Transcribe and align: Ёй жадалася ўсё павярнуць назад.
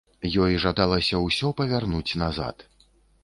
Ёй 0.43 0.55
жадалася 0.63 1.19
ўсё 1.25 1.51
павярнуць 1.61 2.17
назад. 2.25 2.65